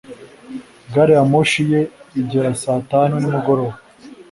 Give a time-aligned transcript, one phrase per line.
[0.93, 1.81] Gari ya moshi ye
[2.19, 3.75] igera saa tanu nimugoroba.